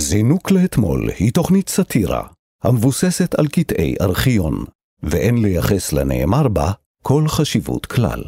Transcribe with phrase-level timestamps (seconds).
[0.00, 2.22] זינוק לאתמול היא תוכנית סאטירה
[2.64, 4.64] המבוססת על קטעי ארכיון,
[5.02, 8.22] ואין לייחס לנאמר בה כל חשיבות כלל.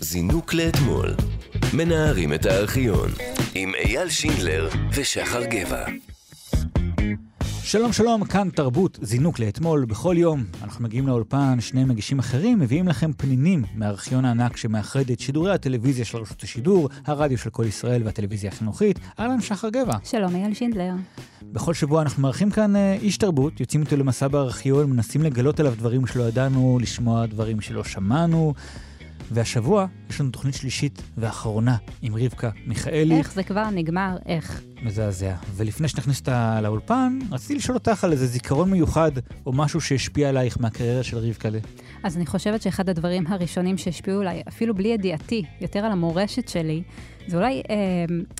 [0.00, 1.14] זינוק לאתמול,
[1.72, 3.10] מנערים את הארכיון,
[3.54, 5.84] עם אייל שינדלר ושחר גבע.
[7.66, 9.84] שלום שלום, כאן תרבות, זינוק לאתמול.
[9.84, 15.20] בכל יום אנחנו מגיעים לאולפן, שני מגישים אחרים מביאים לכם פנינים מהארכיון הענק שמאחד את
[15.20, 18.98] שידורי הטלוויזיה של רשות השידור, הרדיו של כל ישראל והטלוויזיה החינוכית.
[19.20, 19.96] אהלן, שחר גבע.
[20.04, 20.92] שלום, אייל שינדלר.
[21.42, 25.74] בכל שבוע אנחנו מארחים כאן אה, איש תרבות, יוצאים איתו למסע בארכיון, מנסים לגלות עליו
[25.78, 28.54] דברים שלא ידענו, לשמוע דברים שלא שמענו.
[29.30, 33.18] והשבוע יש לנו תוכנית שלישית ואחרונה עם רבקה מיכאלי.
[33.18, 34.16] איך זה כבר נגמר?
[34.26, 34.62] איך?
[34.82, 35.34] מזעזע.
[35.54, 39.12] ולפני שנכניס אותה לאולפן, רציתי לשאול אותך על איזה זיכרון מיוחד,
[39.46, 41.58] או משהו שהשפיע עלייך מהקריירה של רבקלה.
[42.02, 46.82] אז אני חושבת שאחד הדברים הראשונים שהשפיעו עליי, אפילו בלי ידיעתי, יותר על המורשת שלי,
[47.26, 47.74] זה אולי אה,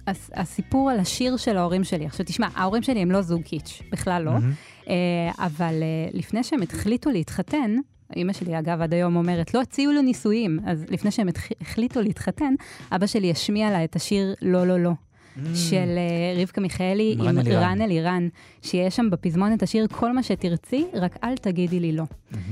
[0.07, 2.07] הס, הסיפור על השיר של ההורים שלי.
[2.07, 4.31] עכשיו תשמע, ההורים שלי הם לא זוג קיץ', בכלל לא.
[4.31, 4.89] Mm-hmm.
[4.89, 7.77] אה, אבל אה, לפני שהם החליטו להתחתן,
[8.17, 10.59] אימא שלי, אגב, עד היום אומרת, לא הציעו לו נישואים.
[10.67, 11.29] אז לפני שהם
[11.61, 12.55] החליטו להתחתן,
[12.93, 14.91] אבא שלי השמיע לה את השיר "לא, לא, לא".
[15.55, 15.99] של
[16.37, 18.29] uh, רבקה מיכאלי עם רן אלירן,
[18.63, 22.05] שיש שם בפזמון את השיר כל מה שתרצי, רק אל תגידי לי לא.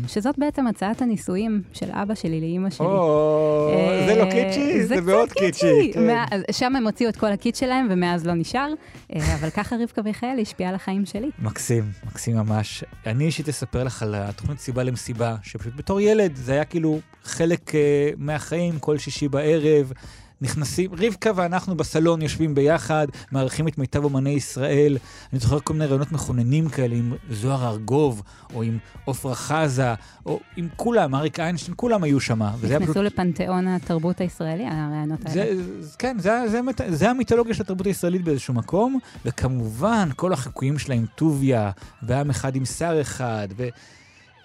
[0.08, 2.86] שזאת בעצם הצעת הנישואים של אבא שלי לאימא שלי.
[2.86, 3.70] או,
[4.06, 5.92] זה לא קיצ'י, זה מאוד קיצ'י.
[5.94, 6.40] כן.
[6.52, 8.68] שם הם הוציאו את כל הקיט שלהם, ומאז לא נשאר,
[9.14, 11.30] אה, אבל ככה רבקה מיכאלי השפיעה על החיים שלי.
[11.38, 12.84] מקסים, מקסים ממש.
[13.06, 17.74] אני אישית אספר לך על התוכנית סיבה למסיבה, שפשוט בתור ילד זה היה כאילו חלק
[17.74, 19.92] אה, מהחיים, כל שישי בערב.
[20.40, 24.98] נכנסים, רבקה ואנחנו בסלון יושבים ביחד, מארחים את מיטב אומני ישראל.
[25.32, 28.22] אני זוכר כל מיני רעיונות מכוננים כאלה עם זוהר ארגוב,
[28.54, 29.94] או עם עפרה חזה,
[30.26, 32.42] או עם כולם, אריק איינשטיין, כולם היו שם.
[32.42, 32.96] נכנסו פשוט...
[32.96, 35.56] לפנתיאון התרבות הישראלי, הרעיונות האלה.
[35.80, 40.78] זה, כן, זה, זה, זה, זה המיתולוגיה של התרבות הישראלית באיזשהו מקום, וכמובן, כל החיקויים
[40.78, 41.70] שלה עם טוביה,
[42.02, 43.68] ועם אחד עם שר אחד, ו...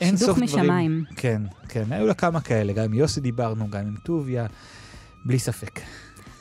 [0.01, 0.47] אין סוף דברים.
[0.47, 1.03] שידוך משמיים.
[1.15, 4.45] כן, כן, היו לה כמה כאלה, גם עם יוסי דיברנו, גם עם טוביה.
[5.25, 5.79] בלי ספק.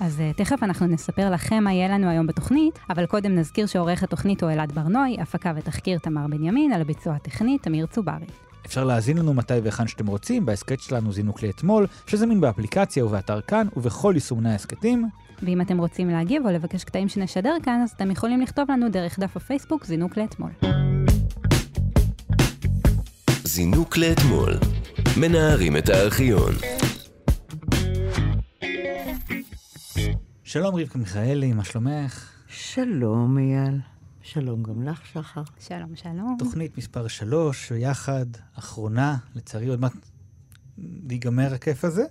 [0.00, 4.02] אז uh, תכף אנחנו נספר לכם מה יהיה לנו היום בתוכנית, אבל קודם נזכיר שעורך
[4.02, 8.26] התוכנית הוא אלעד ברנועי, הפקה ותחקיר תמר בנימין, על הביצוע הטכני תמיר צוברי.
[8.66, 13.66] אפשר להאזין לנו מתי והיכן שאתם רוצים, בהסכת שלנו זינוק לאתמול, שזמין באפליקציה ובאתר כאן
[13.76, 15.08] ובכל יישומני ההסכתים.
[15.42, 19.18] ואם אתם רוצים להגיב או לבקש קטעים שנשדר כאן, אז אתם יכולים לכתוב לנו דרך
[19.18, 20.50] דף הפייסבוק זינוק לאתמול.
[23.44, 24.54] זינוק לאתמול,
[25.16, 26.52] מנערים את הארכיון.
[30.48, 32.30] שלום רבקה מיכאלי, מה שלומך?
[32.46, 33.80] שלום אייל.
[34.22, 35.42] שלום גם לך, שחר.
[35.60, 36.36] שלום, שלום.
[36.38, 39.92] תוכנית מספר 3, יחד, אחרונה, לצערי עוד מעט
[41.10, 42.02] ייגמר הכיף הזה.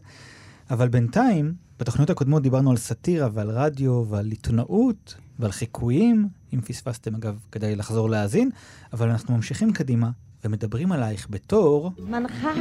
[0.70, 6.30] אבל בינתיים, בתוכניות הקודמות דיברנו על סאטירה ועל רדיו ועל עיתונאות ועל חיקויים.
[6.54, 8.50] אם פספסתם, אגב, כדאי לחזור להאזין.
[8.94, 10.10] אבל אנחנו ממשיכים קדימה
[10.48, 11.92] ומדברים עלייך בתור...
[12.00, 12.54] מנחה,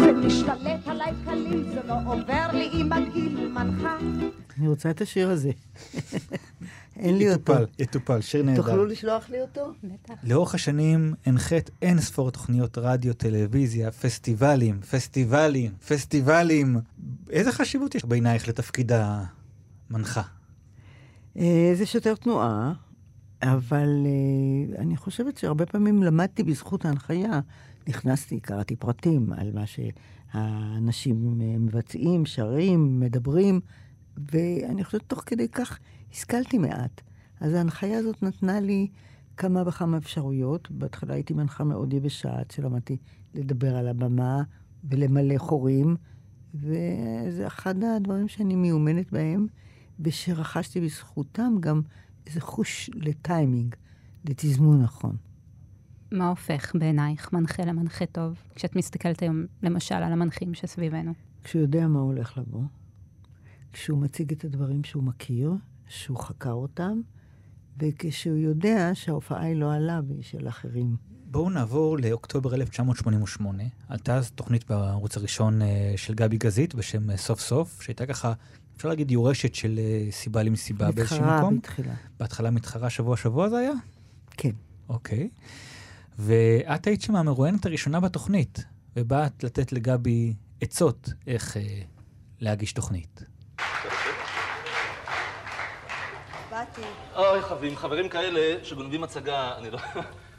[0.00, 3.96] זה משתלט עליי קליל, זה לא עובר לי עם הגיל, מנחה.
[4.58, 5.50] אני רוצה את השיר הזה.
[6.96, 7.52] אין לי אותו.
[7.52, 8.62] יטופל, יטופל, שיר נהדר.
[8.62, 9.72] תוכלו לשלוח לי אותו?
[9.84, 10.14] בטח.
[10.24, 16.76] לאורך השנים הנחית אין ספור תוכניות רדיו, טלוויזיה, פסטיבלים, פסטיבלים, פסטיבלים.
[17.30, 20.22] איזה חשיבות יש בעינייך לתפקיד המנחה?
[21.36, 22.72] אה, זה שוטר תנועה.
[23.42, 27.40] אבל uh, אני חושבת שהרבה פעמים למדתי בזכות ההנחיה.
[27.88, 33.60] נכנסתי, קראתי פרטים על מה שהאנשים אה, מבצעים, שרים, מדברים,
[34.32, 35.78] ואני חושבת תוך כדי כך
[36.12, 37.00] השכלתי מעט.
[37.40, 38.88] אז ההנחיה הזאת נתנה לי
[39.36, 40.70] כמה וכמה אפשרויות.
[40.70, 42.96] בהתחלה הייתי מנחה מאוד יבשה, עד שלמדתי
[43.34, 44.42] לדבר על הבמה
[44.84, 45.96] ולמלא חורים,
[46.54, 49.46] וזה אחד הדברים שאני מיומנת בהם,
[50.00, 51.82] ושרכשתי בזכותם גם
[52.26, 53.74] איזה חוש לטיימינג,
[54.24, 55.16] לתזמון נכון.
[56.12, 61.12] מה הופך בעינייך מנחה למנחה טוב, כשאת מסתכלת היום, למשל, על המנחים שסביבנו?
[61.44, 62.62] כשהוא יודע מה הולך לבוא,
[63.72, 65.52] כשהוא מציג את הדברים שהוא מכיר,
[65.88, 67.00] שהוא חקר אותם,
[67.78, 70.96] וכשהוא יודע שההופעה היא לא עליו, היא של אחרים.
[71.30, 73.62] בואו נעבור לאוקטובר 1988.
[73.88, 78.32] עלתה אז תוכנית בערוץ הראשון אה, של גבי גזית בשם אה, סוף סוף, שהייתה ככה
[78.80, 81.54] אפשר להגיד יורשת של uh, סיבה למסיבה באיזשהו מקום?
[81.54, 81.94] מתחרה בתחילה.
[82.20, 83.72] בהתחלה מתחרה שבוע-שבוע זה היה?
[84.36, 84.50] כן.
[84.88, 85.28] אוקיי.
[86.18, 88.64] ואת היית שם המרואיינת הראשונה בתוכנית,
[88.96, 91.60] ובאת לתת לגבי עצות איך uh,
[92.40, 93.24] להגיש תוכנית.
[96.50, 96.82] באתי.
[97.16, 99.78] אוי, חברים, חברים כאלה שגונבים הצגה, אני לא...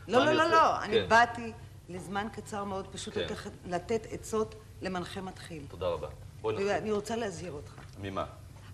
[0.08, 1.06] לא, לא, לא, לא, אני כן.
[1.10, 1.52] באתי
[1.90, 3.28] לזמן קצר מאוד פשוט כן.
[3.66, 5.64] לתת עצות למנחה מתחיל.
[5.68, 6.08] תודה רבה.
[6.78, 7.81] אני רוצה להזהיר אותך.
[8.02, 8.26] ממה?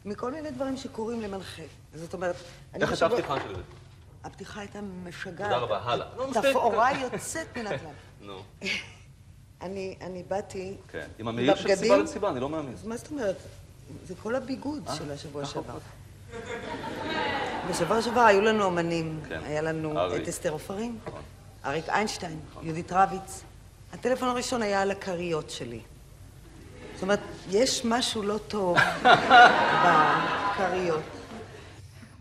[0.06, 1.62] מכל מיני דברים שקורים למנחה.
[1.94, 2.36] זאת אומרת,
[2.74, 3.62] אני איך הייתה הפתיחה של זה?
[4.24, 5.50] הפתיחה הייתה משגעת.
[5.50, 6.08] תודה רבה, הלאה.
[6.18, 6.46] נו, מספיק.
[6.46, 7.90] תפאורה יוצאת מן הכלל.
[8.28, 8.42] נו,
[9.62, 10.76] אני, באתי...
[10.88, 11.08] כן.
[11.20, 11.76] עם המעיל של?
[11.76, 12.76] סיבה למסיבה, אני לא מאמין.
[12.86, 13.36] מה זאת אומרת?
[14.08, 15.78] זה כל הביגוד של השבוע ככה שעבר.
[17.70, 19.20] בשבוע שעבר היו לנו אמנים.
[19.30, 19.40] כן.
[19.44, 20.16] היה לנו.
[20.16, 21.22] את אסתר עופרים, נכון.
[21.66, 23.44] אריק איינשטיין, יהודית רביץ.
[23.94, 25.80] הטלפון הראשון היה על הכריות שלי.
[26.98, 27.20] זאת אומרת,
[27.52, 28.78] יש משהו לא טוב
[29.84, 31.04] בכריות.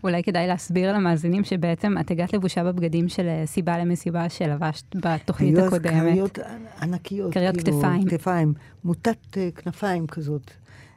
[0.03, 5.55] אולי כדאי להסביר למאזינים שבעצם את הגעת לבושה בבגדים של אה, סיבה למסיבה שלבשת בתוכנית
[5.55, 5.93] היו אז הקודמת.
[5.93, 6.39] כריות
[6.81, 7.33] ענקיות.
[7.33, 8.05] כריות כאילו, כתפיים.
[8.05, 8.53] כתפיים.
[8.83, 10.51] מוטת אה, כנפיים כזאת.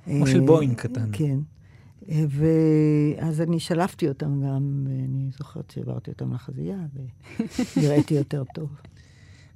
[0.04, 1.08] כמו אה, של בואינג קטן.
[1.12, 1.38] כן.
[2.10, 2.24] אה,
[3.18, 6.78] ואז אני שלפתי אותם גם, ואני זוכרת שהעברתי אותם לחזייה,
[7.76, 8.68] ונראיתי יותר טוב.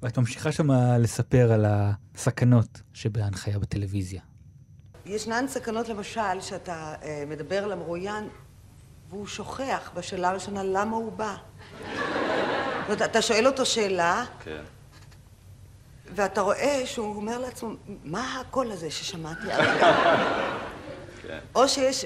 [0.05, 4.21] ואת ממשיכה שם לספר על הסכנות שבהנחיה בטלוויזיה.
[5.07, 8.29] ישנן סכנות, למשל, שאתה אה, מדבר למרואיין,
[9.09, 11.35] והוא שוכח בשאלה הראשונה למה הוא בא.
[11.35, 14.63] זאת אומרת, אתה שואל אותו שאלה, כן.
[16.15, 17.71] ואתה רואה שהוא אומר לעצמו,
[18.05, 19.93] מה הקול הזה ששמעתי הרגע?
[21.23, 21.39] כן.
[21.55, 22.05] או שיש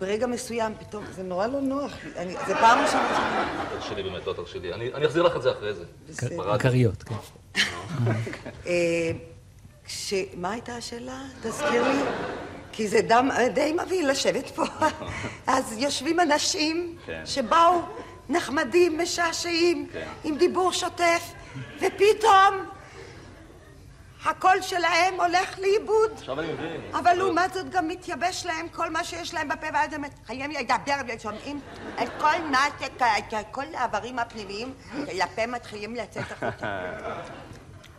[0.00, 2.10] ברגע מסוים, פתאום, זה נורא לא נוח לי.
[2.16, 3.78] אני- זה פעם ראשונה שאני...
[3.80, 4.72] תרשי לי באמת, לא תרשי לי.
[4.74, 5.84] אני אני אחזיר לך את זה אחרי זה.
[6.08, 6.58] בסדר.
[6.58, 7.14] כריות, כן.
[8.66, 9.10] אה,
[9.86, 10.14] כש...
[10.36, 11.22] מה הייתה השאלה?
[11.42, 11.98] תזכיר לי.
[12.72, 14.62] כי זה דם, די מבהיל לשבת פה.
[15.46, 17.22] אז יושבים אנשים כן.
[17.24, 17.80] שבאו
[18.28, 20.06] נחמדים, משעשעים, כן.
[20.24, 21.32] עם דיבור שוטף,
[21.76, 22.54] ופתאום
[24.24, 26.10] הקול שלהם הולך לאיבוד.
[26.14, 26.80] עכשיו אני מבין.
[26.92, 30.94] אבל לעומת זאת גם מתייבש להם כל מה שיש להם בפה, ואז הם חייבים לדבר
[31.08, 31.60] ושומעים
[32.02, 33.02] את כל מה ש...
[33.38, 34.74] את כל האיברים הפנימיים
[35.14, 36.66] לפה מתחילים לצאת החוצה.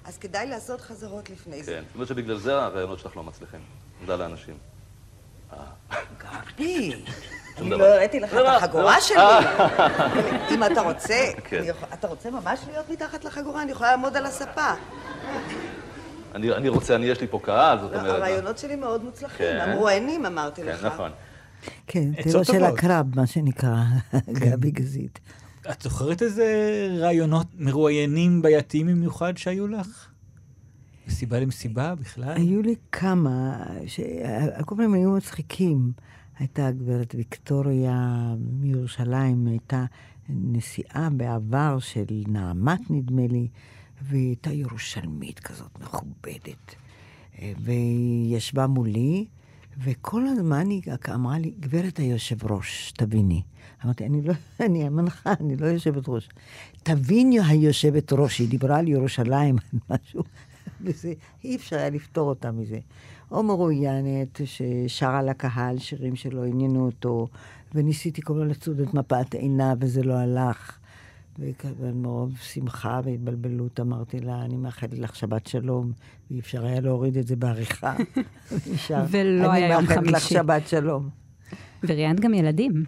[0.06, 1.72] אז כדאי לעשות חזרות לפני זה.
[1.72, 1.84] כן.
[1.86, 3.60] זאת אומרת שבגלל זה הרעיונות שלך לא מצליחים.
[4.00, 4.58] תודה לאנשים.
[6.18, 6.92] גבי,
[7.58, 7.82] שום אני.
[7.82, 9.02] לא הראיתי לך לא, את לא, החגורה לא.
[9.02, 9.18] שלי.
[10.56, 11.64] אם אתה רוצה, כן.
[11.94, 13.62] אתה רוצה ממש להיות מתחת לחגורה?
[13.62, 14.74] אני יכולה לעמוד על הספה.
[16.36, 18.16] אני אני רוצה, אני, יש לי פה קהל, זאת לא, אומרת...
[18.16, 19.46] הרעיונות שלי מאוד מוצלחים.
[19.46, 19.60] כן.
[19.70, 20.82] המרואיינים, אמרתי לך.
[20.82, 21.12] כן, נכון.
[21.88, 22.64] כן, עצות טבע של.
[22.64, 23.84] הקרב, מה שנקרא,
[24.32, 25.20] גבי גזית.
[25.72, 26.46] את זוכרת איזה
[27.00, 30.08] רעיונות מרואיינים בעייתיים במיוחד שהיו לך?
[31.08, 32.34] מסיבה למסיבה בכלל?
[32.36, 35.92] היו לי כמה, שכל פעם היו מצחיקים.
[36.40, 38.26] הייתה הגברת ויקטוריה
[38.60, 39.86] מירושלים, הייתה
[40.30, 43.48] נשיאה בעבר של נעמת, נדמה לי,
[44.02, 46.76] והיא הייתה ירושלמית כזאת מכובדת.
[47.40, 49.26] אה, והיא ישבה מולי,
[49.78, 50.82] וכל הזמן היא
[51.14, 53.42] אמרה לי, גברת היושב ראש, תביני.
[53.86, 54.34] אמרתי, אני לא,
[54.66, 56.30] אני המנחה, אני לא יושבת ראש.
[56.84, 60.24] תביני היושבת ראש, היא דיברה על ירושלים, על משהו,
[60.82, 61.14] וזה,
[61.44, 62.80] אי אפשר היה לפתור אותה מזה.
[63.32, 67.28] או מרואיינת ששרה לקהל שירים שלא עניינו אותו,
[67.74, 70.78] וניסיתי כל הזמן לצוד את מפת עינה, וזה לא הלך.
[71.40, 75.92] וכמובן מרוב שמחה והתבלבלות אמרתי לה, אני מאחלת לך שבת שלום,
[76.32, 77.96] ואי אפשר היה להוריד את זה בעריכה.
[79.12, 80.34] ולא היה יום אני מאחלת לך חמישי.
[80.34, 81.10] שבת שלום.
[81.84, 82.84] וראיינת גם ילדים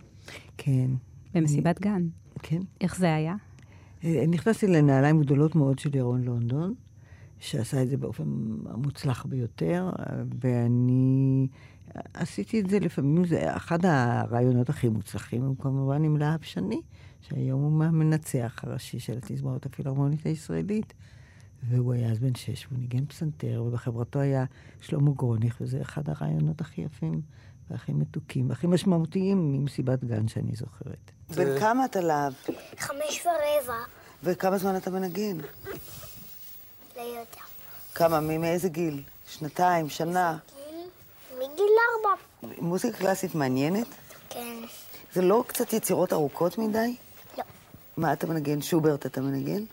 [0.57, 0.89] כן,
[1.33, 2.07] במסיבת גן.
[2.43, 2.61] כן.
[2.81, 3.35] איך זה היה?
[4.03, 6.73] אה, נכנסתי לנעליים גדולות מאוד של ירון לונדון,
[7.39, 8.23] שעשה את זה באופן
[8.65, 9.89] המוצלח ביותר,
[10.41, 11.47] ואני
[12.13, 16.81] עשיתי את זה לפעמים, זה אחד הרעיונות הכי מוצלחים, הוא כמובן עם להב שני,
[17.29, 20.93] שהיום הוא המנצח הראשי של התזמורת הפילהרמונית הישראלית.
[21.69, 24.45] והוא היה אז בן שש, והוא ניגן פסנתר, ובחברתו היה
[24.81, 27.21] שלמה גרוניך, וזה אחד הרעיונות הכי יפים
[27.69, 31.12] והכי מתוקים, והכי משמעותיים ממסיבת גן שאני זוכרת.
[31.36, 32.33] בן כמה אתה להב?
[32.77, 33.77] חמש ורבע
[34.24, 35.38] וכמה זמן אתה מנגן?
[36.95, 37.39] ליותר.
[37.95, 38.19] כמה?
[38.19, 39.03] מ- מאיזה גיל?
[39.27, 39.89] שנתיים?
[39.89, 40.38] שנה?
[40.55, 40.79] גיל?
[41.36, 41.50] מגיל
[41.95, 42.21] ארבע.
[42.62, 43.88] מוזיקה קלאסית מעניינת?
[44.29, 44.55] כן.
[45.13, 46.95] זה לא קצת יצירות ארוכות מדי?
[47.97, 48.62] מה אתה מנגן?
[48.62, 49.63] שוברט אתה מנגן?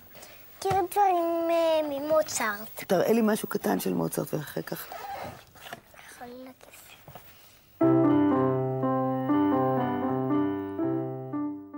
[0.58, 2.84] מכיר דברים אה, ממוצרט.
[2.86, 4.86] תראה לי משהו קטן של מוצרט ואחר כך.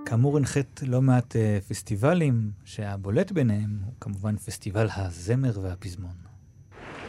[0.06, 6.14] כאמור, הנחית לא מעט אה, פסטיבלים, שהבולט ביניהם הוא כמובן פסטיבל הזמר והפזמון.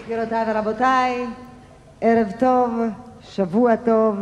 [0.05, 1.25] גבירותיי ורבותיי,
[2.01, 2.71] ערב טוב,
[3.21, 4.15] שבוע טוב,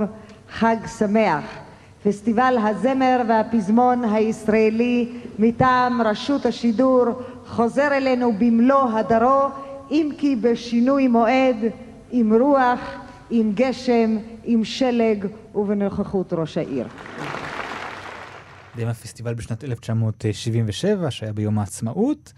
[0.50, 1.71] חג שמח.
[2.04, 7.06] פסטיבל הזמר והפזמון הישראלי מטעם רשות השידור
[7.48, 9.48] חוזר אלינו במלוא הדרו,
[9.92, 11.58] אם כי בשינוי מועד,
[12.12, 12.80] עם רוח,
[13.30, 16.88] עם גשם, עם שלג ובנוכחות ראש העיר.
[18.76, 22.34] די הפסטיבל בשנת 1977, שהיה ביום העצמאות.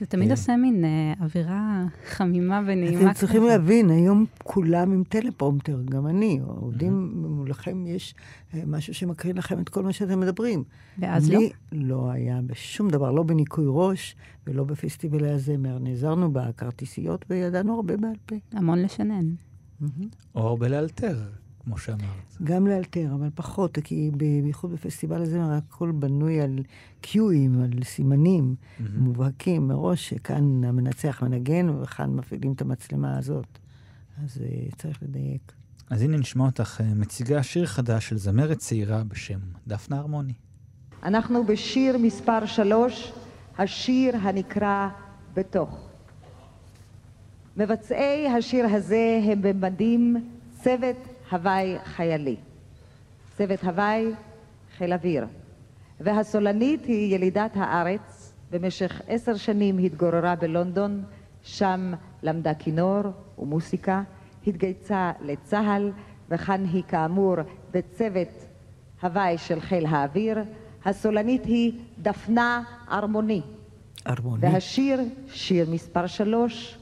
[0.00, 1.84] זה תמיד עושה מין אה, אווירה
[2.16, 3.10] חמימה ונעימה.
[3.10, 6.40] אתם צריכים להבין, היום כולם עם טלפרומטר, גם אני.
[6.46, 8.14] עובדים מולכם, יש
[8.54, 10.64] אה, משהו שמקרין לכם את כל מה שאתם מדברים.
[10.98, 11.38] ואז לא?
[11.38, 15.78] לי לא היה בשום דבר, לא בניקוי ראש ולא בפסטיבלי הזמר.
[15.78, 18.36] נעזרנו בכרטיסיות וידענו הרבה בעל פה.
[18.52, 19.24] המון לשנן.
[20.34, 21.18] או בלאלתר,
[21.68, 22.36] כמו שאמרת.
[22.44, 24.10] גם לאלתר, אבל פחות, כי
[24.42, 26.58] בייחוד בפסטיבל הזמר הכל בנוי על
[27.00, 28.54] קיואים, על סימנים
[28.94, 33.58] מובהקים מראש, שכאן המנצח מנגן וכאן מפעילים את המצלמה הזאת.
[34.24, 35.52] אז uh, צריך לדייק.
[35.90, 40.32] אז הנה נשמע אותך אה, מציגה שיר חדש של זמרת צעירה בשם דפנה הרמוני.
[41.02, 43.12] אנחנו בשיר מספר שלוש,
[43.58, 44.88] השיר הנקרא
[45.34, 45.88] בתוך.
[47.56, 50.16] מבצעי השיר הזה הם במדים
[50.62, 50.96] צוות
[51.30, 52.36] הוואי חיילי.
[53.36, 54.06] צוות הוואי
[54.76, 55.26] חיל אוויר.
[56.00, 61.04] והסולנית היא ילידת הארץ, במשך עשר שנים התגוררה בלונדון,
[61.42, 61.92] שם
[62.22, 63.00] למדה כינור
[63.38, 64.02] ומוסיקה,
[64.46, 65.92] התגייסה לצה"ל,
[66.28, 67.36] וכאן היא כאמור
[67.70, 68.46] בצוות
[69.02, 70.38] הוואי של חיל האוויר.
[70.84, 73.42] הסולנית היא דפנה ארמוני.
[74.06, 74.46] ארמוני.
[74.46, 75.00] והשיר,
[75.32, 76.78] שיר מספר שלוש,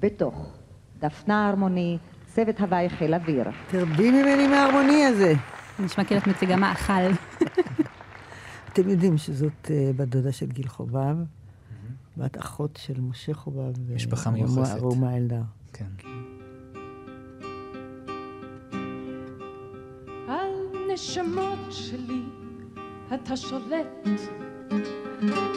[0.00, 0.46] בתוך.
[0.98, 1.98] דפנה ארמוני,
[2.34, 3.44] צוות הוואי חיל אוויר.
[3.70, 5.34] תרבי ממני מההרמוני הזה.
[5.78, 6.92] נשמע כאילו את מציגה מאכל.
[8.72, 11.16] אתם יודעים שזאת uh, בת דודה של גיל חובב,
[12.16, 13.94] בת אחות של משה חובב.
[13.94, 14.80] משפחה מיוחסת.
[14.80, 15.42] רומה אלדר.
[15.72, 15.84] כן.
[20.28, 20.52] על
[20.92, 22.22] נשמות שלי
[23.14, 24.08] אתה שולט,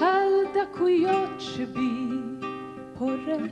[0.01, 2.07] על דקויות שבי
[2.97, 3.51] פורט,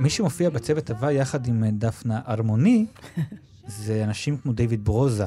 [0.00, 2.86] מי שמופיע בצוות הבא יחד עם אה, דפנה ארמוני,
[3.66, 5.26] זה אנשים כמו דיוויד ברוזה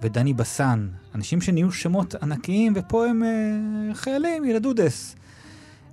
[0.00, 5.16] ודני בסן, אנשים שנהיו שמות ענקיים, ופה הם אה, חיילים, ילדודס.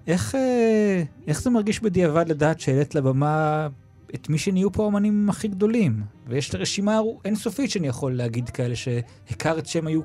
[0.08, 3.68] איך, אה, איך זה מרגיש בדיעבד לדעת שהעלית לבמה
[4.16, 6.04] את מי שנהיו פה האמנים הכי גדולים?
[6.28, 10.02] ויש רשימה אינסופית שאני יכול להגיד כאלה שהכרת שהם היו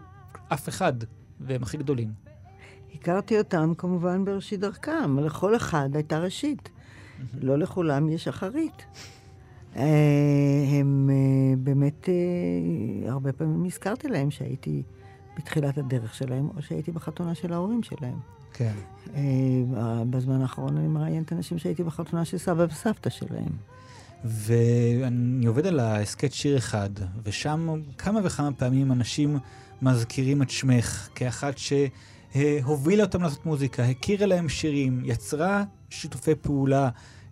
[0.48, 0.92] אף אחד,
[1.40, 2.08] והם הכי גדולים.
[2.94, 6.68] הכרתי אותם כמובן בראשית דרכם, לכל אחד הייתה ראשית.
[7.40, 8.84] לא לכולם יש אחרית.
[9.76, 9.84] אה,
[10.80, 14.82] הם אה, באמת, אה, הרבה פעמים הזכרתי להם שהייתי
[15.36, 18.18] בתחילת הדרך שלהם, או שהייתי בחתונה של ההורים שלהם.
[18.52, 18.72] כן.
[20.10, 23.52] בזמן האחרון אני מראיינת אנשים שהייתי בחתונה של סבא וסבתא שלהם.
[24.24, 26.90] ואני עובד על ההסכת שיר אחד,
[27.22, 29.38] ושם כמה וכמה פעמים אנשים
[29.82, 31.58] מזכירים את שמך כאחת
[32.34, 36.88] שהובילה אותם לעשות מוזיקה, הכירה להם שירים, יצרה שיתופי פעולה.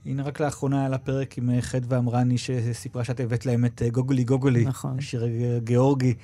[0.06, 3.82] הנה רק לאחרונה היה לה פרק עם אה, חדווה אמרני שסיפרה שאת הבאת להם את
[3.82, 4.64] אה, גוגולי גוגולי.
[4.64, 4.98] נכון.
[4.98, 5.24] השיר
[5.56, 6.14] הגיאורגי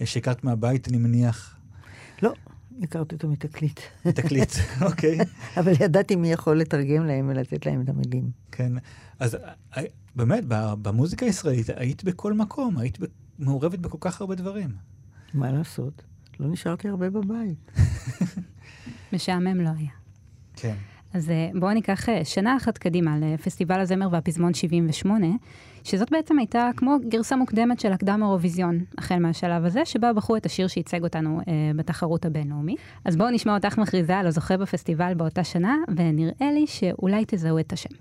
[0.00, 1.56] אה, שהכרת מהבית, אני מניח.
[2.22, 2.32] לא,
[2.82, 3.80] הכרתי אותו מתקליט.
[4.02, 4.52] תקליט,
[4.86, 5.18] אוקיי.
[5.56, 8.30] אבל ידעתי מי יכול לתרגם להם ולתת להם את המילים.
[8.52, 8.72] כן,
[9.18, 9.34] אז
[9.76, 9.82] אה,
[10.16, 10.44] באמת,
[10.82, 12.98] במוזיקה הישראלית היית בכל מקום, היית
[13.38, 14.70] מעורבת בכל כך הרבה דברים.
[15.34, 16.02] מה לעשות?
[16.40, 17.70] לא נשארתי הרבה בבית.
[19.12, 19.90] משעמם לא היה.
[20.56, 20.74] כן.
[21.14, 25.26] אז אה, בואו ניקח אה, שנה אחת קדימה לפסטיבל הזמר והפזמון 78,
[25.84, 30.46] שזאת בעצם הייתה כמו גרסה מוקדמת של הקדם אירוויזיון, החל מהשלב הזה, שבה בחרו את
[30.46, 32.78] השיר שייצג אותנו אה, בתחרות הבינלאומית.
[33.04, 37.72] אז בואו נשמע אותך מכריזה על הזוכה בפסטיבל באותה שנה, ונראה לי שאולי תזהו את
[37.72, 37.94] השם.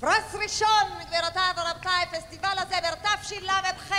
[0.00, 3.92] פרס ראשון, גבירותיי ורבותיי, פסטיבל הזמר תשל"ח,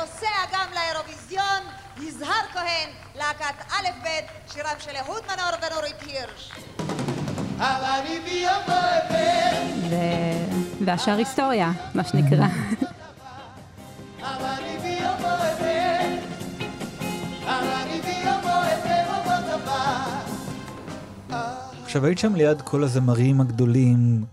[0.00, 1.62] נוסע גם לאירוויזיון,
[2.02, 6.52] יזהר כהן, להקת א' ב', שירם של אהוד מנור ונורית הירש.
[10.84, 12.46] והשאר היסטוריה, מה שנקרא.
[21.84, 24.24] עכשיו היית שם ליד כל הזמרים הגדולים,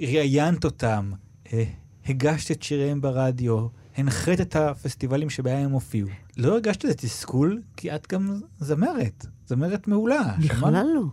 [0.00, 1.12] ראיינת אותם,
[1.52, 1.64] אה,
[2.06, 6.08] הגשת את שיריהם ברדיו, הנחית את הפסטיבלים שבהם הם הופיעו.
[6.36, 7.62] לא הרגשת איזה תסכול?
[7.76, 10.34] כי את גם זמרת, זמרת מעולה.
[10.38, 11.04] בכלל לא.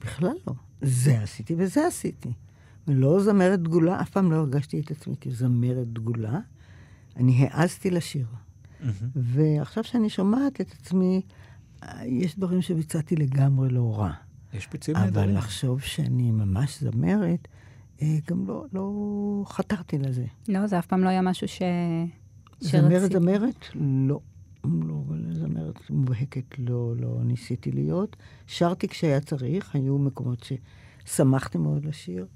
[0.00, 0.54] בכלל לא.
[0.82, 2.32] זה עשיתי וזה עשיתי.
[2.88, 6.38] ולא זמרת דגולה, אף פעם לא הרגשתי את עצמי כזמרת דגולה.
[7.16, 8.26] אני העזתי לשיר.
[9.14, 11.22] ועכשיו שאני שומעת את עצמי,
[12.04, 14.12] יש דברים שביצעתי לגמרי לא רע.
[14.54, 15.36] יש פיצויים אבל נהדרים.
[15.36, 17.48] לחשוב שאני ממש זמרת,
[18.26, 20.24] גם לא, לא חתרתי לזה.
[20.48, 21.62] לא, זה אף פעם לא היה משהו ש...
[22.60, 23.12] זמרת.
[23.12, 23.64] זמרת?
[23.74, 24.20] לא.
[24.64, 28.16] לא, אבל זמרת מובהקת לא, לא ניסיתי להיות.
[28.46, 30.46] שרתי כשהיה צריך, היו מקומות
[31.04, 32.26] ששמחתי מאוד לשיר.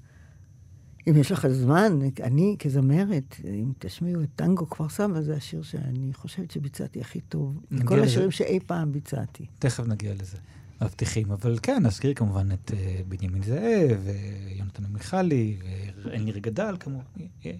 [1.07, 6.13] אם יש לך זמן, אני כזמרת, אם תשמיעו את טנגו כפר סבא, זה השיר שאני
[6.13, 7.65] חושבת שביצעתי הכי טוב.
[7.85, 8.05] כל לזה.
[8.05, 9.45] השירים שאי פעם ביצעתי.
[9.59, 10.37] תכף נגיע לזה,
[10.81, 11.31] מבטיחים.
[11.31, 15.57] אבל כן, נזכיר כמובן את אה, בנימין זאב, ויונתן עמיחלי,
[16.03, 17.03] וניר גדל, כמובן.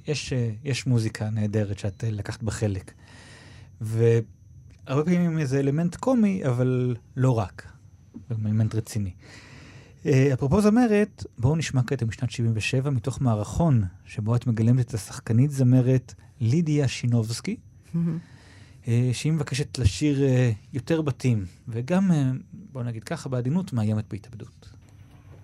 [0.07, 2.91] יש, אה, יש מוזיקה נהדרת שאת אה, לקחת בה חלק.
[3.81, 7.71] והרבה פעמים איזה אלמנט קומי, אבל לא רק.
[8.45, 9.11] אלמנט רציני.
[10.05, 15.51] אה, אפרופו זמרת, בואו נשמע קטע משנת 77 מתוך מערכון, שבו את מגלמת את השחקנית
[15.51, 17.55] זמרת לידיה שינובסקי,
[17.95, 18.01] אה,
[19.13, 24.69] שהיא מבקשת לשיר אה, יותר בתים, וגם, אה, בואו נגיד ככה, בעדינות, מאיימת בהתאבדות.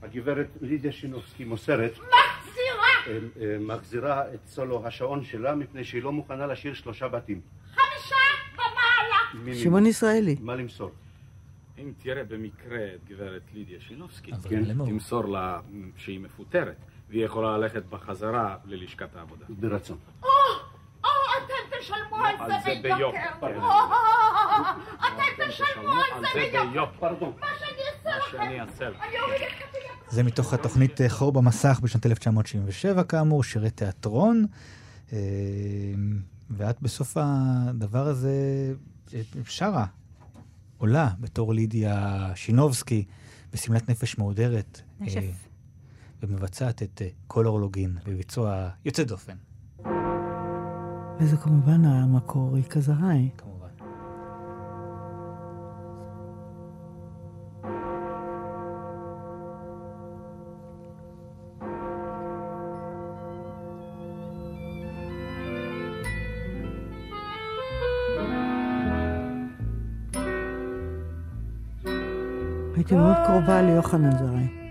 [0.01, 2.87] הגברת לידיה שינובסקי מוסרת, מחזירה!
[3.07, 7.41] אה, אה, מחזירה את סולו השעון שלה מפני שהיא לא מוכנה לשיר שלושה בתים.
[7.73, 8.15] חמישה
[8.53, 9.55] ומעלה!
[9.55, 10.35] שמעון ישראלי.
[10.41, 10.91] מה למסור?
[11.79, 14.63] אם תראה במקרה את גברת לידיה שינובסקי, כן.
[14.85, 15.59] תמסור לה
[15.97, 16.75] שהיא מפוטרת,
[17.09, 19.45] והיא יכולה ללכת בחזרה ללשכת העבודה.
[19.49, 19.97] ברצון.
[20.23, 20.27] או,
[21.87, 23.19] תשלמו על זה ביוקר.
[24.99, 27.09] אתם תשלמו על זה ביוקר!
[27.39, 27.47] מה
[28.31, 29.05] שאני אעשה לכם!
[30.09, 34.45] זה מתוך התוכנית אה, חור במסך בשנת 1977, כאמור, שירי תיאטרון.
[35.13, 35.17] אה,
[36.49, 38.33] ואת בסוף הדבר הזה
[39.13, 39.85] אה, שרה,
[40.77, 43.05] עולה בתור לידיה שינובסקי,
[43.53, 44.81] בשמלת נפש מהודרת.
[44.99, 45.47] נשף.
[46.23, 49.35] ומבצעת את כל אורלוגין בביצוע יוצא דופן.
[51.19, 53.29] וזה כמובן המקור ריקה זרעי.
[53.37, 53.67] כמובן.
[72.75, 74.66] הייתי מאוד קרובה ליוחנן זרעי.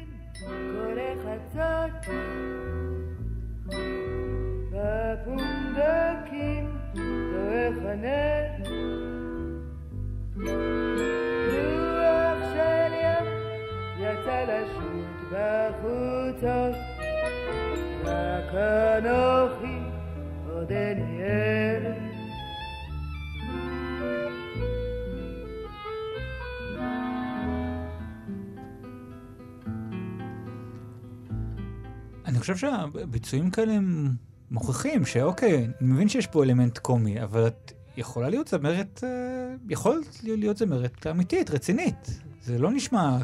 [32.26, 34.10] אני חושב שהביצועים כאלה הם
[34.50, 40.02] מוכיחים שאוקיי, אני מבין שיש פה אלמנט קומי, אבל את יכולה להיות זמרת, אה, יכול
[40.22, 42.20] להיות זמרת אמיתית, רצינית.
[42.42, 43.18] זה לא נשמע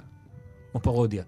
[0.73, 1.25] כמו פרודיה.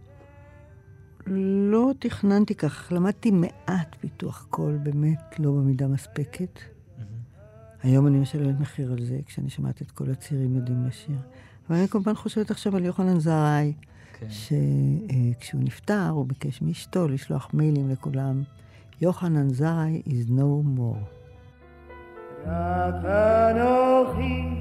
[1.26, 6.61] לא תכננתי כך, למדתי מעט פיתוח קול, באמת לא במידה מספקת.
[7.83, 11.16] היום אני משלמת מחיר על זה, כשאני שומעת את כל הצעירים יודעים לשיר.
[11.68, 13.72] אבל אני כמובן חושבת עכשיו על יוחנן זרעי,
[14.18, 14.26] כן.
[14.30, 18.42] שכשהוא נפטר, הוא ביקש מאשתו לשלוח מיילים לכולם.
[19.00, 21.23] יוחנן זרעי is no more.
[22.46, 24.54] רק אנוכי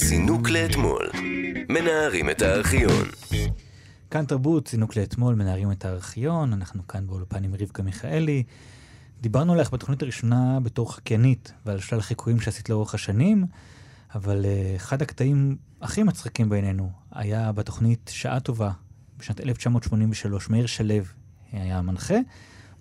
[0.00, 1.10] זינוק לאתמול.
[1.68, 3.04] מנערים את הארכיון.
[4.10, 8.42] כאן תרבות, זינוק לאתמול, מנערים את הארכיון, אנחנו כאן באולפן עם רבקה מיכאלי.
[9.20, 13.46] דיברנו עליך בתוכנית הראשונה בתור חקיינית ועל שלל חיקויים שעשית לאורך השנים,
[14.14, 18.70] אבל uh, אחד הקטעים הכי מצחיקים בעינינו היה בתוכנית שעה טובה
[19.18, 20.94] בשנת 1983, מאיר שלו
[21.52, 22.14] היה המנחה,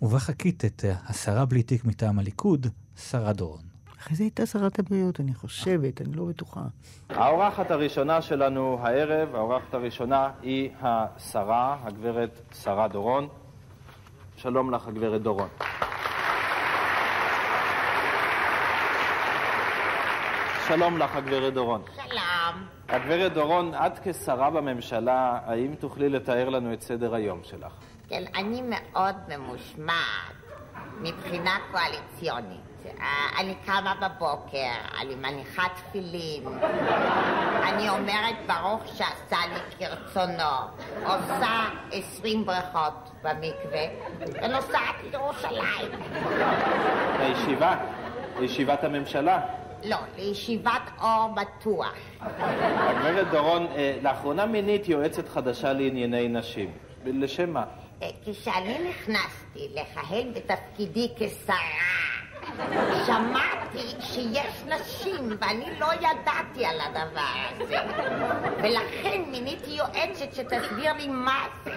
[0.02, 2.68] ובה חקית את uh, השרה בלי תיק מטעם הליכוד,
[2.98, 3.62] שרה דורון.
[4.00, 6.62] אחרי זה הייתה שרת הבריאות, אני חושבת, אני לא בטוחה.
[7.10, 13.28] האורחת הראשונה שלנו הערב, האורחת הראשונה היא השרה, הגברת שרה דורון.
[14.36, 15.50] שלום לך, הגברת דורון.
[20.68, 21.82] שלום לך, הגברת דורון.
[21.96, 22.66] שלום.
[22.90, 27.72] הגברת דורון, את כשרה בממשלה, האם תוכלי לתאר לנו את סדר היום שלך?
[28.10, 30.34] כן, אני מאוד ממושמעת
[31.02, 32.60] מבחינה קואליציונית.
[33.00, 34.72] אה, אני קמה בבוקר,
[35.02, 36.44] אני מניחה תפילין,
[37.64, 40.68] אני אומרת ברוך שעשה לי כרצונו,
[41.06, 43.86] עושה עשרים ברכות במקווה
[44.20, 45.92] ונוסעת לירושלים.
[47.20, 47.76] לישיבה?
[48.40, 49.40] לישיבת הממשלה?
[49.86, 51.94] לא, לישיבת אור בטוח.
[52.22, 56.72] הגברת דורון, אה, לאחרונה מינית יועצת חדשה לענייני נשים.
[57.06, 57.64] לשם מה?
[58.02, 62.04] אה, כשאני נכנסתי לכהן בתפקידי כשרה,
[63.06, 67.22] שמעתי שיש נשים ואני לא ידעתי על הדבר
[67.56, 67.78] הזה
[68.58, 71.72] ולכן מיניתי יועצת שתסביר לי מה זה.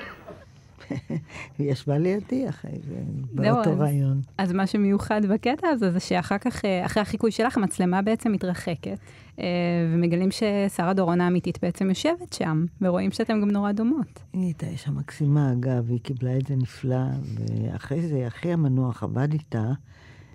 [1.58, 4.20] היא ישבה לידי אחרי זה, באותו אז- רעיון.
[4.38, 8.98] אז מה שמיוחד בקטע הזה זה שאחר כך, אה, אחרי החיקוי שלך, המצלמה בעצם מתרחקת,
[9.40, 9.44] אה,
[9.92, 14.22] ומגלים ששרה דורון האמיתית בעצם יושבת שם, ורואים שאתן גם נורא דומות.
[14.32, 19.32] היא הייתה אישה מקסימה, אגב, היא קיבלה את זה נפלא, ואחרי זה אחי המנוח עבד
[19.32, 19.72] איתה,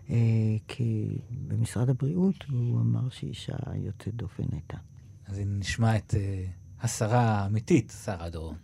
[0.09, 0.15] אה,
[0.67, 4.77] כי במשרד הבריאות הוא אמר שהיא אישה יוצאת דופן הייתה.
[5.27, 6.15] אז נשמע את
[6.81, 8.55] השרה האמיתית, שרה דורון.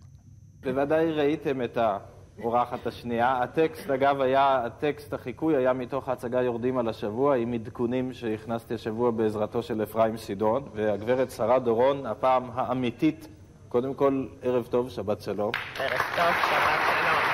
[0.67, 3.39] בוודאי ראיתם את האורחת השנייה.
[3.43, 9.11] הטקסט, אגב, היה, הטקסט החיקוי היה מתוך ההצגה יורדים על השבוע, עם עדכונים שהכנסתי השבוע
[9.11, 13.27] בעזרתו של אפרים סידון, והגברת שרה דורון, הפעם האמיתית,
[13.69, 15.51] קודם כל, ערב טוב, שבת שלום.
[15.79, 17.27] ערב טוב, שבת שלום.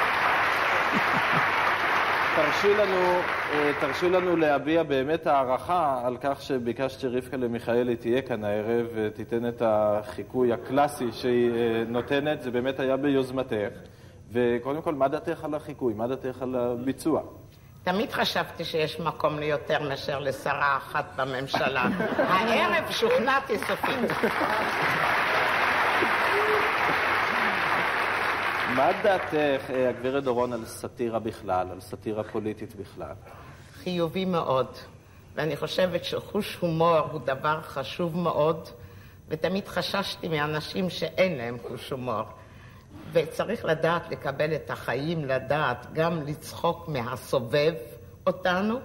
[2.36, 3.20] תרשי לנו,
[3.54, 9.48] אה, תרשי לנו להביע באמת הערכה על כך שביקשת שרבקה למיכאלי תהיה כאן הערב ותיתן
[9.48, 13.74] את החיקוי הקלאסי שהיא אה, נותנת, זה באמת היה ביוזמתך.
[14.32, 15.94] וקודם כל, מה דעתך על החיקוי?
[15.94, 17.22] מה דעתך על הביצוע?
[17.84, 21.88] תמיד חשבתי שיש מקום ליותר מאשר לשרה אחת בממשלה.
[22.30, 24.12] הערב שוכנעתי סופית.
[28.76, 33.14] מה דעתך, אה, הגברת דורון, על סאטירה בכלל, על סאטירה פוליטית בכלל?
[33.74, 34.68] חיובי מאוד,
[35.36, 38.70] ואני חושבת שחוש הומור הוא דבר חשוב מאוד,
[39.30, 42.24] ותמיד חששתי מאנשים שאין להם חוש הומור.
[43.12, 47.74] וצריך לדעת לקבל את החיים, לדעת גם לצחוק מהסובב
[48.28, 48.80] אותנו,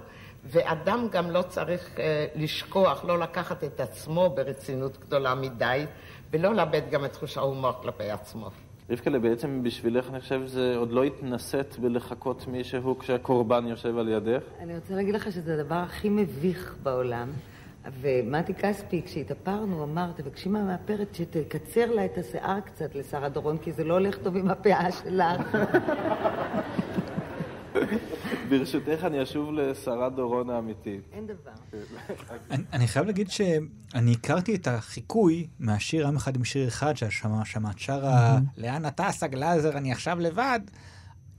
[0.45, 5.85] ואדם גם לא צריך אה, לשכוח, לא לקחת את עצמו ברצינות גדולה מדי,
[6.31, 8.49] ולא לאבד גם את חוש ההומור כלפי עצמו.
[8.89, 14.41] רבקלה, בעצם בשבילך, אני חושב, זה עוד לא התנסית בלחקות מישהו כשהקורבן יושב על ידך?
[14.59, 17.29] אני רוצה להגיד לך שזה הדבר הכי מביך בעולם.
[18.01, 23.83] ומתי כספי, כשהתאפרנו, אמר, תבקשי מהמאפרת שתקצר לה את השיער קצת לשרה דורון, כי זה
[23.83, 25.53] לא הולך טוב עם הפאה שלך.
[28.49, 31.01] ברשותך, אני אשוב לשרה דורון האמיתית.
[31.11, 31.51] אין דבר.
[32.73, 38.39] אני, חייב להגיד שאני הכרתי את החיקוי מהשיר עם אחד עם שיר אחד, ששמעת שרה,
[38.57, 40.59] לאן אתה גלאזר, אני עכשיו לבד,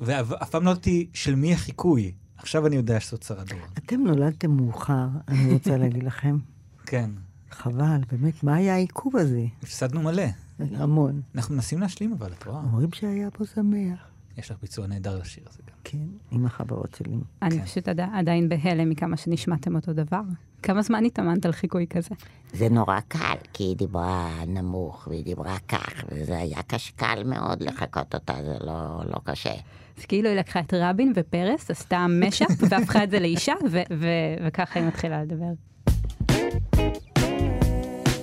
[0.01, 2.13] ואף פעם לא ידעתי של מי החיקוי.
[2.37, 3.69] עכשיו אני יודע שזאת שרה דורון.
[3.79, 6.39] אתם נולדתם מאוחר, אני רוצה להגיד לכם.
[6.87, 7.11] כן.
[7.51, 9.45] חבל, באמת, מה היה העיכוב הזה?
[9.63, 10.23] הפסדנו מלא.
[10.59, 11.21] המון.
[11.35, 12.61] אנחנו מנסים להשלים אבל, את רואה?
[12.61, 14.10] אומרים שהיה פה שמח.
[14.39, 15.75] יש לך ביצוע נהדר לשיר הזה גם.
[15.85, 15.99] כן,
[16.31, 17.13] עם החברות שלי.
[17.43, 20.21] אני פשוט עד- עדיין בהלם מכמה שנשמעתם אותו דבר.
[20.63, 22.15] כמה זמן התאמנת על חיקוי כזה?
[22.53, 23.19] זה נורא קל,
[23.53, 28.57] כי היא דיברה נמוך והיא דיברה כך, וזה היה קש קל מאוד לחקות אותה, זה
[28.61, 28.75] לא,
[29.07, 29.53] לא קשה.
[29.99, 34.07] אז כאילו היא לקחה את רבין ופרס, עשתה משאפ והפכה את זה לאישה, ו- ו-
[34.47, 35.53] וככה היא מתחילה לדבר.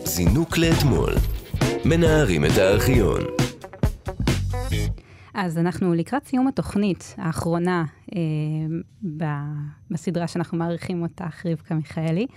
[0.06, 1.14] זינוק לאתמול.
[1.86, 3.22] מנערים את הארכיון.
[5.40, 8.20] אז אנחנו לקראת סיום התוכנית האחרונה אה,
[9.18, 9.24] ב-
[9.92, 12.28] בסדרה שאנחנו מעריכים אותך, רבקה מיכאלי,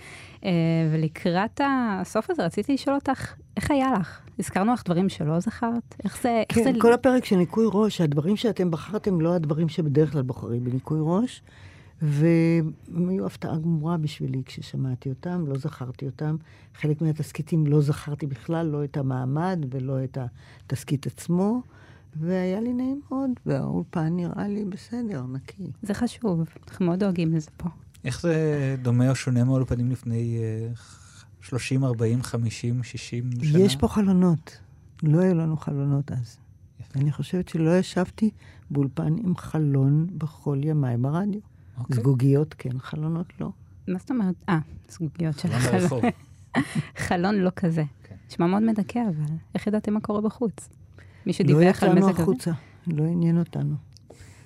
[0.45, 0.49] אה,
[0.93, 4.19] ולקראת הסוף הזה רציתי לשאול אותך, איך היה לך?
[4.39, 5.95] הזכרנו לך דברים שלא זכרת?
[6.03, 6.43] איך זה...
[6.49, 6.79] איך כן, זה...
[6.81, 11.41] כל הפרק של ניקוי ראש, הדברים שאתם בחרתם לא הדברים שבדרך כלל בוחרים בניקוי ראש,
[12.01, 16.35] והם היו הפתעה גמורה בשבילי כששמעתי אותם, לא זכרתי אותם.
[16.75, 20.17] חלק מהתסכיתים לא זכרתי בכלל, לא את המעמד ולא את
[20.67, 21.61] התסכית עצמו,
[22.15, 25.63] והיה לי נעים מאוד, והאולפן נראה לי בסדר, נקי.
[25.83, 27.69] זה חשוב, אנחנו מאוד דואגים לזה פה.
[28.03, 30.73] איך זה דומה או שונה מהאולפנים לפני אה,
[31.41, 33.59] 30, 40, 50, 60 שנה?
[33.59, 34.57] יש פה חלונות.
[35.03, 36.37] לא היו לנו חלונות אז.
[36.95, 38.29] אני חושבת שלא ישבתי
[38.71, 41.39] באולפן עם חלון בכל ימיי ברדיו.
[41.77, 41.95] אוקיי.
[41.95, 43.49] זגוגיות כן, חלונות לא.
[43.87, 44.35] מה זאת אומרת?
[44.49, 46.01] אה, זגוגיות של חלון החלון.
[46.01, 46.03] ברחוב.
[47.07, 47.83] חלון לא כזה.
[48.27, 50.69] נשמע מאוד מדכא, אבל איך ידעתם מה קורה בחוץ?
[51.25, 52.21] מישהו לא דיווח על יצאנו מזג אוויר?
[52.21, 52.51] החוצה,
[52.87, 53.75] לא עניין אותנו.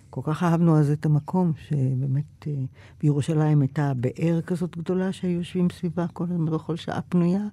[0.10, 2.54] כל כך אהבנו אז את המקום, שבאמת אה,
[3.02, 7.48] בירושלים הייתה באר כזאת גדולה שהיו יושבים סביבה כל הזמן בכל שעה פנויה,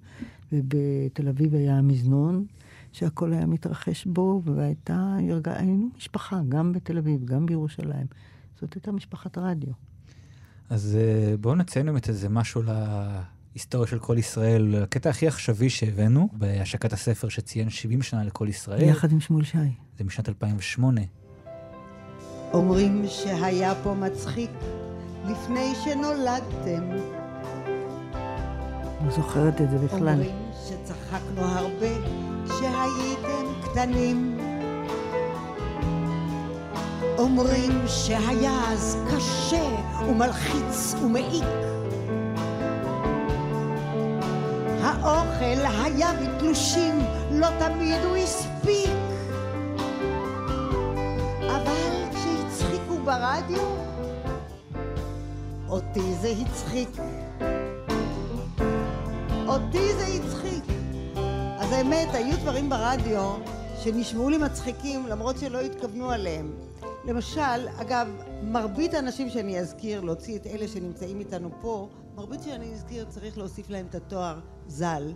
[0.52, 2.44] ובתל אביב היה המזנון,
[2.92, 8.06] שהכל היה מתרחש בו, והייתה, היינו משפחה, גם בתל אביב, גם בירושלים.
[8.60, 9.72] זאת הייתה משפחת רדיו.
[10.70, 12.62] אז אה, בואו נציין באמת איזה משהו
[13.54, 14.82] להיסטוריה של כל ישראל.
[14.82, 18.82] הקטע הכי עכשווי שהבאנו בהשקת הספר שציין 70 שנה לכל ישראל.
[18.82, 19.58] יחד עם שמואל שי.
[19.98, 21.00] זה משנת 2008.
[22.52, 24.50] אומרים שהיה פה מצחיק
[25.30, 26.90] לפני שנולדתם.
[29.04, 30.08] לא זוכרת את זה בכלל.
[30.08, 30.36] אומרים
[30.68, 31.86] שצחקנו הרבה
[32.44, 34.38] כשהייתם קטנים.
[37.18, 39.68] אומרים שהיה אז קשה
[40.08, 41.81] ומלחיץ ומעיק.
[45.02, 46.98] האוכל היה בתלושים,
[47.30, 48.90] לא תמיד הוא הספיק.
[51.40, 51.92] אבל
[53.04, 53.62] ברדיו?
[55.68, 56.88] אותי זה הצחיק.
[59.46, 60.64] אותי זה הצחיק.
[61.58, 63.32] אז האמת, היו דברים ברדיו
[63.82, 66.52] שנשמעו לי מצחיקים למרות שלא התכוונו עליהם.
[67.04, 68.08] למשל, אגב,
[68.42, 73.70] מרבית האנשים שאני אזכיר, להוציא את אלה שנמצאים איתנו פה, מרבית שאני אזכיר צריך להוסיף
[73.70, 75.12] להם את התואר ז"ל.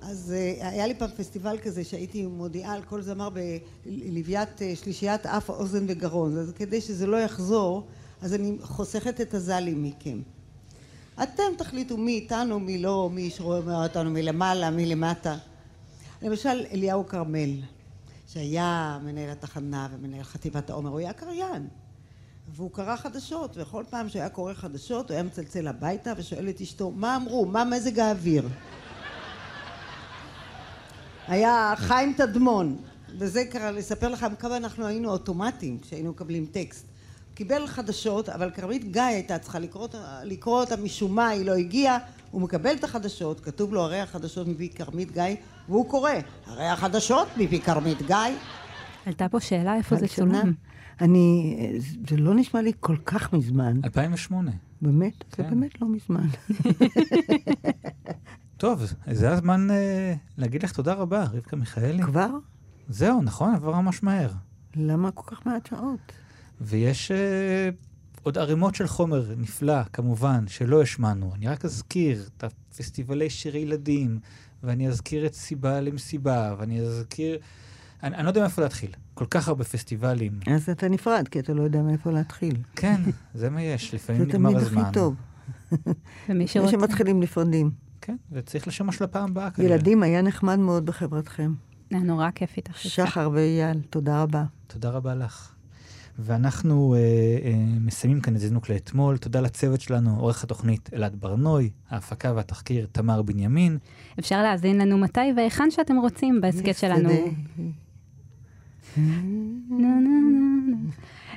[0.00, 5.26] אז uh, היה לי פעם פסטיבל כזה שהייתי מודיעה על כל זמר בלוויית uh, שלישיית
[5.26, 6.38] אף, אוזן וגרון.
[6.38, 7.86] אז כדי שזה לא יחזור,
[8.22, 10.22] אז אני חוסכת את הז"לים מכם.
[11.22, 15.36] אתם תחליטו מי איתנו, מי לא, מי שרואה אותנו מלמעלה, מי למטה.
[16.22, 17.50] למשל, אליהו כרמל,
[18.28, 21.68] שהיה מנהל התחנה ומנהל חטיבת העומר, הוא היה קריין.
[22.56, 26.90] והוא קרא חדשות, וכל פעם שהיה קורא חדשות, הוא היה מצלצל הביתה ושואל את אשתו,
[26.90, 27.46] מה אמרו?
[27.46, 28.48] מה מזג האוויר?
[31.28, 32.76] היה חיים תדמון,
[33.18, 36.86] וזה קרה, לספר לכם כמה אנחנו היינו אוטומטיים כשהיינו מקבלים טקסט.
[37.34, 39.88] קיבל חדשות, אבל כרמית גיא הייתה צריכה לקרוא,
[40.24, 41.98] לקרוא אותה משום מה, היא לא הגיעה,
[42.30, 45.36] הוא מקבל את החדשות, כתוב לו הרי החדשות מפי כרמית גיא,
[45.68, 46.10] והוא קורא,
[46.46, 48.16] הרי החדשות מפי כרמית גיא.
[49.06, 50.52] עלתה פה שאלה איפה זה צולם.
[51.00, 51.56] אני,
[52.08, 53.80] זה לא נשמע לי כל כך מזמן.
[53.84, 54.50] 2008.
[54.82, 55.24] באמת?
[55.30, 55.42] כן.
[55.42, 56.26] זה באמת לא מזמן.
[58.56, 62.02] טוב, זה הזמן אה, להגיד לך תודה רבה, רבקה מיכאלי.
[62.02, 62.28] כבר?
[62.88, 64.30] זהו, נכון, עבר ממש מהר.
[64.76, 66.12] למה כל כך מעט שעות?
[66.60, 67.70] ויש אה,
[68.22, 71.34] עוד ערימות של חומר נפלא, כמובן, שלא השמענו.
[71.34, 74.18] אני רק אזכיר את הפסטיבלי שירי ילדים,
[74.62, 77.38] ואני אזכיר את סיבה למסיבה, ואני אזכיר...
[78.02, 78.90] אני, אני לא יודע מאיפה להתחיל.
[79.14, 80.40] כל כך הרבה פסטיבלים.
[80.46, 82.56] אז אתה נפרד, כי אתה לא יודע מאיפה להתחיל.
[82.76, 83.00] כן,
[83.34, 84.60] זה מה יש, לפעמים נגמר הזמן.
[84.60, 85.14] זה תמיד הכי טוב.
[86.28, 86.72] ומי שרוצה...
[86.72, 87.70] שמתחילים נפרדים.
[88.00, 89.70] כן, וצריך לשמש לפעם הבאה כנראה.
[89.70, 91.54] ילדים, היה נחמד מאוד בחברתכם.
[91.90, 92.78] היה נורא כיף איתך.
[92.78, 94.44] שחר ואייל, תודה רבה.
[94.66, 95.54] תודה רבה לך.
[96.18, 99.16] ואנחנו אה, אה, מסיימים כאן את זינוק לאתמול.
[99.16, 103.78] תודה לצוות שלנו, עורך התוכנית אלעד ברנוי, ההפקה והתחקיר תמר בנימין.
[104.18, 107.10] אפשר להאזין לנו מתי והיכן שאתם רוצים בהסכת שלנו.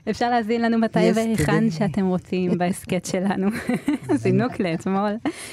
[0.09, 3.47] אפשר להזין לנו מתי והיכן שאתם רוצים בהסכת שלנו.
[4.23, 5.11] זינוק לאתמול,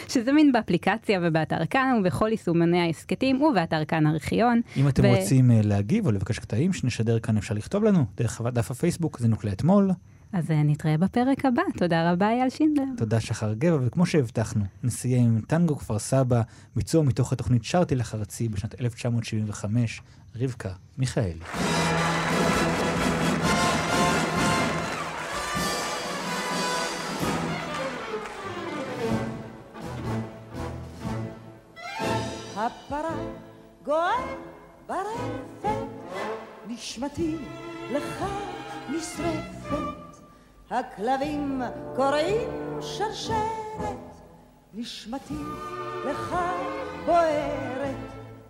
[0.09, 4.61] שזה מין באפליקציה ובאתר כאן ובכל יישומני ההסכתים ובאתר כאן ארכיון.
[4.77, 9.19] אם אתם רוצים להגיב או לבקש קטעים שנשדר כאן אפשר לכתוב לנו דרך דף הפייסבוק
[9.19, 9.91] זינוק לאתמול.
[10.33, 11.63] אז נתראה בפרק הבא.
[11.79, 12.85] תודה רבה, אייל שינדלר.
[12.97, 16.43] תודה, שחר גבע, וכמו שהבטחנו, נסיים עם טנגו כפר סבא,
[16.77, 20.03] ביצוע מתוך התוכנית שרתי לך ארצי בשנת 1975,
[20.37, 21.41] רבקה מיכאלי.
[32.57, 33.15] הפרה
[33.85, 34.25] גוער
[34.87, 35.69] ברפת,
[36.69, 37.37] נשמתי
[37.93, 38.25] לך
[38.91, 40.02] נשרפת.
[40.73, 41.63] הכלבים
[41.97, 43.97] קוראים שרשרת,
[44.75, 45.43] נשמתי
[46.07, 46.37] לך
[47.07, 47.97] בוערת.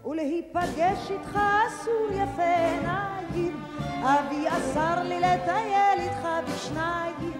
[0.07, 3.65] ולהיפגש איתך אסור יפה עיניים,
[4.03, 7.33] אבי אסר לי לטייל איתך בשניים,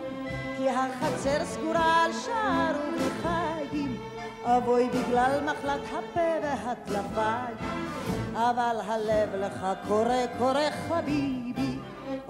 [0.57, 4.01] כי החצר סגורה על שער ובחיים.
[4.45, 7.57] אבוי בגלל מחלת הפה והטלפיים,
[8.35, 11.52] אבל הלב לך קורא קורא חביבי,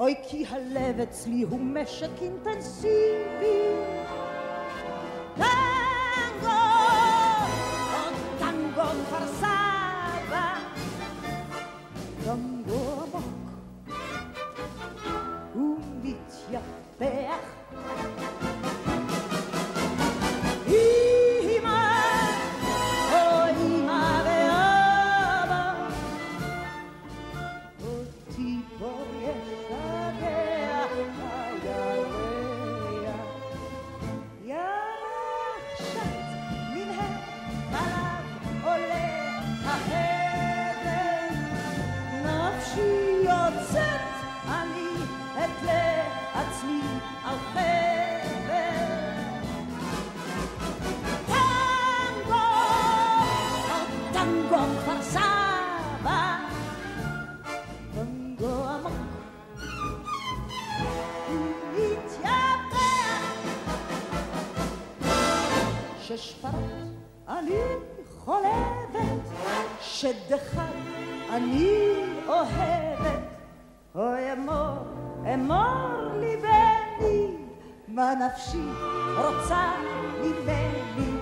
[0.03, 3.73] אוי כי הלב אצלי הוא משק אינטנסיבי.
[66.17, 66.49] ששפט
[67.29, 67.61] אני
[68.19, 69.23] חולבת,
[69.81, 70.63] שדחל
[71.31, 71.71] אני
[72.27, 73.23] אוהבת.
[73.95, 74.77] אוי אמור,
[75.35, 77.37] אמור ליבני,
[77.89, 78.69] מה נפשי
[79.17, 79.73] רוצה
[80.21, 81.13] ממני.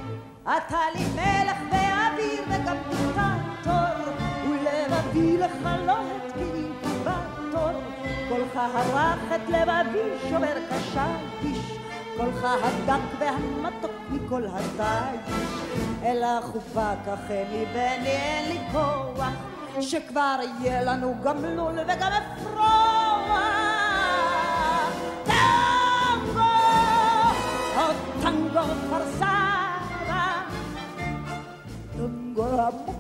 [0.43, 7.71] אתה לי מלך ואוויר וגם דיקטטור, ולבבי לך לא התקין בתור.
[8.29, 11.80] כל הרך את לבבי שובר קשיש,
[12.21, 15.35] קולך הדק והמתוק מכל הדיש,
[16.03, 19.29] אל החופה קחני בני אין לי כוח,
[19.81, 23.41] שכבר יהיה לנו גם לול וגם אפרוח.
[25.25, 26.41] טנגו,
[27.77, 27.83] או
[28.23, 30.43] טנגו פרסרה,
[31.97, 33.00] טנגו עמוק